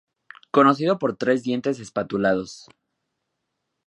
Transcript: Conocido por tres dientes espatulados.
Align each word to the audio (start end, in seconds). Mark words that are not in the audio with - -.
Conocido 0.49 0.97
por 0.97 1.15
tres 1.15 1.43
dientes 1.43 1.79
espatulados. 1.79 2.65